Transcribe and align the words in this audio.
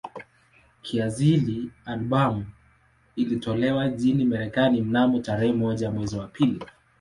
Kiasili 0.81 1.69
albamu 1.85 2.45
ilitolewa 3.15 3.87
nchini 3.87 4.25
Marekani 4.25 4.81
mnamo 4.81 5.19
tarehe 5.19 5.53
moja 5.53 5.91
mwezi 5.91 6.15
wa 6.17 6.27
pili 6.27 6.63